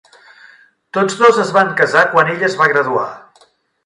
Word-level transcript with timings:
Tots 0.97 1.17
dos 1.19 1.37
es 1.43 1.51
van 1.57 1.69
casar 1.81 2.03
quan 2.13 2.31
ella 2.31 2.47
es 2.49 2.57
va 2.63 2.69
graduar. 2.73 3.05